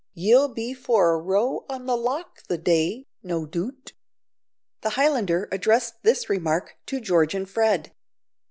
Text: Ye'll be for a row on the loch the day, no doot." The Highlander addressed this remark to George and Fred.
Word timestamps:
Ye'll 0.15 0.47
be 0.47 0.73
for 0.73 1.11
a 1.11 1.17
row 1.19 1.63
on 1.69 1.85
the 1.85 1.95
loch 1.95 2.41
the 2.47 2.57
day, 2.57 3.05
no 3.21 3.45
doot." 3.45 3.93
The 4.81 4.89
Highlander 4.97 5.47
addressed 5.51 6.01
this 6.01 6.27
remark 6.27 6.75
to 6.87 6.99
George 6.99 7.35
and 7.35 7.47
Fred. 7.47 7.91